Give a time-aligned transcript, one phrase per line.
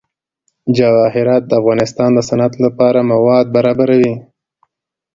[0.77, 4.13] جواهرات د افغانستان د صنعت لپاره مواد برابروي.